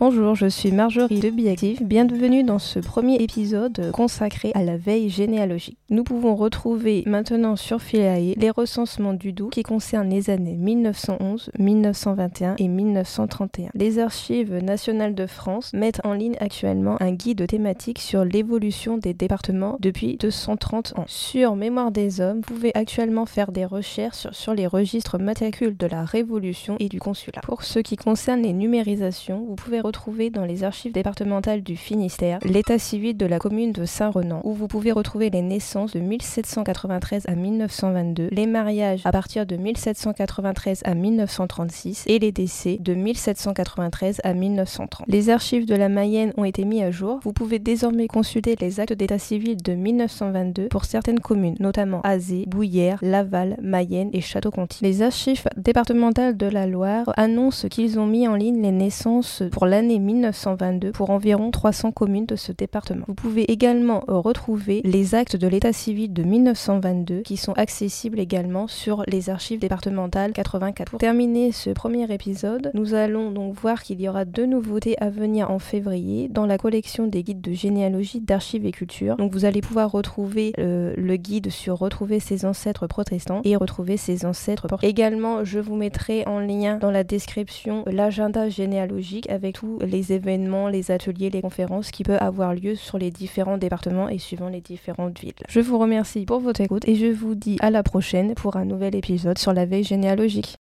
[0.00, 1.82] Bonjour, je suis Marjorie de Biactive.
[1.82, 5.76] Bienvenue dans ce premier épisode consacré à la veille généalogique.
[5.90, 11.50] Nous pouvons retrouver maintenant sur Philae les recensements du Doubs qui concernent les années 1911,
[11.58, 13.70] 1921 et 1931.
[13.74, 19.14] Les archives nationales de France mettent en ligne actuellement un guide thématique sur l'évolution des
[19.14, 21.06] départements depuis 230 ans.
[21.08, 25.88] Sur Mémoire des hommes, vous pouvez actuellement faire des recherches sur les registres matricules de
[25.88, 27.40] la Révolution et du Consulat.
[27.42, 32.40] Pour ce qui concerne les numérisations, vous pouvez retrouver dans les archives départementales du Finistère
[32.44, 37.24] l'état civil de la commune de Saint-Renan, où vous pouvez retrouver les naissances de 1793
[37.26, 44.20] à 1922, les mariages à partir de 1793 à 1936 et les décès de 1793
[44.24, 45.08] à 1930.
[45.08, 47.20] Les archives de la Mayenne ont été mis à jour.
[47.22, 52.44] Vous pouvez désormais consulter les actes d'état civil de 1922 pour certaines communes, notamment Azé,
[52.46, 54.84] Bouillère, Laval, Mayenne et Château-Conty.
[54.84, 59.64] Les archives départementales de la Loire annoncent qu'ils ont mis en ligne les naissances pour
[59.64, 63.04] la l'année 1922 pour environ 300 communes de ce département.
[63.06, 68.18] Vous pouvez également euh, retrouver les actes de l'état civil de 1922 qui sont accessibles
[68.18, 70.90] également sur les archives départementales 84.
[70.90, 75.10] Pour terminer ce premier épisode, nous allons donc voir qu'il y aura deux nouveautés à
[75.10, 79.14] venir en février dans la collection des guides de généalogie d'archives et culture.
[79.14, 83.96] Donc vous allez pouvoir retrouver euh, le guide sur retrouver ses ancêtres protestants et retrouver
[83.96, 90.12] ses ancêtres Également, je vous mettrai en lien dans la description l'agenda généalogique avec les
[90.12, 94.48] événements, les ateliers, les conférences qui peuvent avoir lieu sur les différents départements et suivant
[94.48, 95.32] les différentes villes.
[95.48, 98.64] Je vous remercie pour votre écoute et je vous dis à la prochaine pour un
[98.64, 100.56] nouvel épisode sur la veille généalogique.